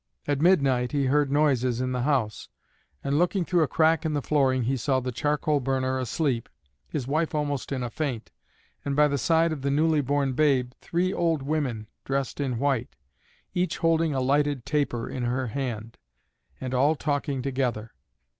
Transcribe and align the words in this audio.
At 0.27 0.41
midnight 0.41 0.93
he 0.93 1.05
heard 1.05 1.31
noises 1.31 1.79
in 1.79 1.91
the 1.91 2.01
house, 2.01 2.49
and 3.03 3.19
looking 3.19 3.45
through 3.45 3.61
a 3.61 3.67
crack 3.67 4.03
in 4.03 4.15
the 4.15 4.21
flooring 4.23 4.63
he 4.63 4.75
saw 4.75 4.99
the 4.99 5.11
charcoal 5.11 5.59
burner 5.59 5.99
asleep, 5.99 6.49
his 6.89 7.05
wife 7.05 7.35
almost 7.35 7.71
in 7.71 7.83
a 7.83 7.89
faint, 7.91 8.31
and 8.83 8.95
by 8.95 9.07
the 9.07 9.19
side 9.19 9.51
of 9.51 9.61
the 9.61 9.69
newly 9.69 10.01
born 10.01 10.33
babe 10.33 10.71
three 10.81 11.13
old 11.13 11.43
women 11.43 11.85
dressed 12.03 12.39
in 12.39 12.57
white, 12.57 12.95
each 13.53 13.77
holding 13.77 14.15
a 14.15 14.21
lighted 14.21 14.65
taper 14.65 15.07
in 15.07 15.25
her 15.25 15.45
hand, 15.45 15.99
and 16.59 16.73
all 16.73 16.95
talking 16.95 17.43
together. 17.43 17.93